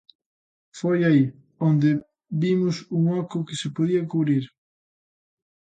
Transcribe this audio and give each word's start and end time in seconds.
Foi 0.79 0.99
aí 1.09 1.23
onde 1.69 1.89
vimos 2.41 2.75
un 2.97 3.03
oco 3.21 3.37
que 3.47 3.55
se 3.61 3.69
podía 3.75 4.07
cubrir. 4.11 4.43